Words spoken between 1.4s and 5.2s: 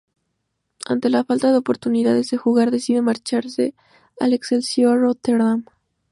de oportunidades de jugar decide marcharse al Excelsior